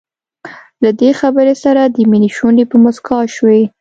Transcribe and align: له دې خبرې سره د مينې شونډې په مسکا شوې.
له 0.83 0.89
دې 0.99 1.09
خبرې 1.19 1.55
سره 1.63 1.81
د 1.85 1.97
مينې 2.11 2.29
شونډې 2.35 2.65
په 2.71 2.77
مسکا 2.83 3.17
شوې. 3.35 3.61